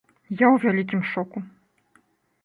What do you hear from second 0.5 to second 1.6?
вялікім шоку.